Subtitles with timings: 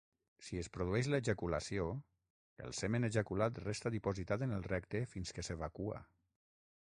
[0.45, 1.83] Si es produeix l'ejaculació,
[2.69, 6.01] el semen ejaculat resta dipositat en el recte fins que s'evacua.